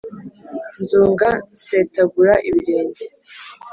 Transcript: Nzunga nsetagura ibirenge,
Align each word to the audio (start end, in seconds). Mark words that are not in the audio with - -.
Nzunga 0.81 1.29
nsetagura 1.57 2.33
ibirenge, 2.47 3.05